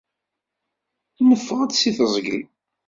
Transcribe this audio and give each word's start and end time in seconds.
Neffeɣ-d 1.27 1.71
si 1.75 1.91
teẓgi. 1.97 2.39